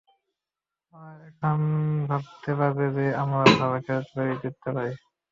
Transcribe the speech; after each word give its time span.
ওরা 0.93 1.11
এখন 1.27 1.59
ভাবতে 2.09 2.51
পারবে 2.59 2.85
যে, 2.95 3.05
আমরাও 3.21 3.51
ভালো 3.55 3.77
খেলতে 3.85 4.11
পারি, 4.15 4.33
জিততে 4.41 4.69
পারি। 4.75 4.93